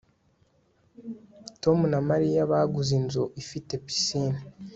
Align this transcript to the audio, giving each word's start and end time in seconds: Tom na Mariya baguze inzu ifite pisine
Tom 1.61 1.79
na 1.91 1.99
Mariya 2.09 2.49
baguze 2.51 2.91
inzu 2.99 3.23
ifite 3.41 3.71
pisine 3.85 4.39